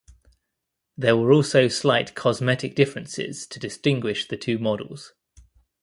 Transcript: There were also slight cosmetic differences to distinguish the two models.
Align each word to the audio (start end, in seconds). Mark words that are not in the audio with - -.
There 0.97 1.15
were 1.15 1.31
also 1.31 1.67
slight 1.67 2.15
cosmetic 2.15 2.73
differences 2.73 3.45
to 3.45 3.59
distinguish 3.59 4.27
the 4.29 4.35
two 4.35 4.57
models. 4.57 5.13